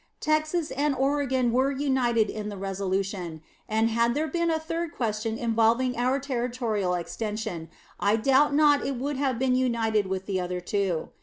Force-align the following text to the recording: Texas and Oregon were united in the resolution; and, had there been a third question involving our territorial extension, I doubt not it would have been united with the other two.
Texas 0.19 0.71
and 0.71 0.95
Oregon 0.95 1.51
were 1.51 1.71
united 1.71 2.27
in 2.31 2.49
the 2.49 2.57
resolution; 2.57 3.43
and, 3.69 3.91
had 3.91 4.15
there 4.15 4.27
been 4.27 4.49
a 4.49 4.57
third 4.57 4.93
question 4.95 5.37
involving 5.37 5.95
our 5.95 6.19
territorial 6.19 6.95
extension, 6.95 7.69
I 7.99 8.15
doubt 8.15 8.55
not 8.55 8.83
it 8.83 8.95
would 8.95 9.17
have 9.17 9.37
been 9.37 9.53
united 9.53 10.07
with 10.07 10.25
the 10.25 10.39
other 10.41 10.59
two. 10.59 11.09